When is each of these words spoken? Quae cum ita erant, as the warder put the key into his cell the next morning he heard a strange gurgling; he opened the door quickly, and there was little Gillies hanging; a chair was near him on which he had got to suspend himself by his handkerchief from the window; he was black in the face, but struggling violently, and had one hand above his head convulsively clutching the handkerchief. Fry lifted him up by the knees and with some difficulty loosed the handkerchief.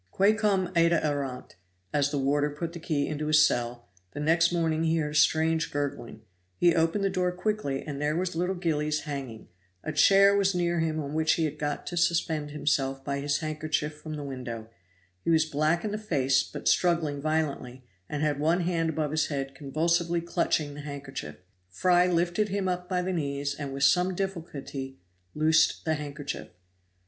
Quae 0.09 0.33
cum 0.33 0.73
ita 0.75 0.99
erant, 1.05 1.53
as 1.93 2.09
the 2.09 2.17
warder 2.17 2.49
put 2.49 2.73
the 2.73 2.79
key 2.79 3.05
into 3.05 3.27
his 3.27 3.45
cell 3.45 3.87
the 4.13 4.19
next 4.19 4.51
morning 4.51 4.83
he 4.83 4.97
heard 4.97 5.11
a 5.11 5.15
strange 5.15 5.69
gurgling; 5.71 6.21
he 6.57 6.73
opened 6.73 7.03
the 7.03 7.09
door 7.11 7.31
quickly, 7.31 7.83
and 7.85 8.01
there 8.01 8.15
was 8.15 8.35
little 8.35 8.55
Gillies 8.55 9.01
hanging; 9.01 9.47
a 9.83 9.91
chair 9.91 10.35
was 10.35 10.55
near 10.55 10.79
him 10.79 10.99
on 10.99 11.13
which 11.13 11.33
he 11.33 11.45
had 11.45 11.59
got 11.59 11.85
to 11.85 11.95
suspend 11.97 12.49
himself 12.49 13.05
by 13.05 13.19
his 13.19 13.41
handkerchief 13.41 13.93
from 14.01 14.15
the 14.15 14.23
window; 14.23 14.71
he 15.23 15.29
was 15.29 15.45
black 15.45 15.85
in 15.85 15.91
the 15.91 15.99
face, 15.99 16.41
but 16.41 16.67
struggling 16.67 17.21
violently, 17.21 17.83
and 18.09 18.23
had 18.23 18.39
one 18.39 18.61
hand 18.61 18.89
above 18.89 19.11
his 19.11 19.27
head 19.27 19.53
convulsively 19.53 20.19
clutching 20.19 20.73
the 20.73 20.81
handkerchief. 20.81 21.35
Fry 21.69 22.07
lifted 22.07 22.49
him 22.49 22.67
up 22.67 22.89
by 22.89 23.03
the 23.03 23.13
knees 23.13 23.53
and 23.53 23.71
with 23.71 23.83
some 23.83 24.15
difficulty 24.15 24.97
loosed 25.35 25.85
the 25.85 25.93
handkerchief. 25.93 26.47